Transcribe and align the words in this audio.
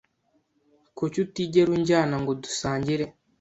Kuki 0.97 1.17
utigera 1.25 1.69
unjyana 1.77 2.15
ngo 2.21 2.31
dusangire? 2.43 3.05